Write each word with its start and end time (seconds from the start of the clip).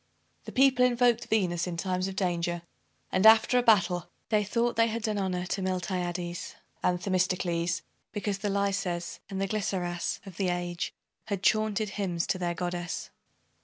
The 0.45 0.51
people 0.51 0.83
invoked 0.83 1.27
Venus 1.27 1.67
in 1.67 1.77
times 1.77 2.07
of 2.07 2.15
danger; 2.15 2.63
and, 3.11 3.23
after 3.23 3.59
a 3.59 3.61
battle, 3.61 4.09
they 4.29 4.43
thought 4.43 4.75
they 4.75 4.87
had 4.87 5.03
done 5.03 5.19
honor 5.19 5.45
to 5.45 5.61
Miltiades 5.61 6.55
and 6.81 6.99
Themistocles, 6.99 7.83
because 8.11 8.39
the 8.39 8.49
Laises 8.49 9.19
and 9.29 9.39
the 9.39 9.47
Glyceras 9.47 10.19
of 10.25 10.37
the 10.37 10.49
age 10.49 10.91
had 11.25 11.43
chaunted 11.43 11.89
hymns 11.89 12.25
to 12.25 12.39
their 12.39 12.55
Goddess. 12.55 13.11